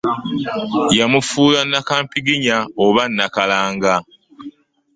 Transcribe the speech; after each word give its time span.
Yamufuula 0.97 1.59
Nakampiginya 1.71 2.57
oba 2.85 3.03
Nakalanga. 3.17 3.95